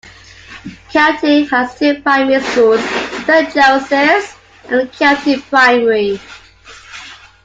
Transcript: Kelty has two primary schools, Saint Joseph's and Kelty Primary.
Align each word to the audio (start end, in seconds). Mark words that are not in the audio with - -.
Kelty 0.91 1.47
has 1.51 1.77
two 1.77 2.01
primary 2.01 2.41
schools, 2.41 2.81
Saint 3.27 3.53
Joseph's 3.53 4.35
and 4.67 4.91
Kelty 4.93 5.39
Primary. 5.47 6.19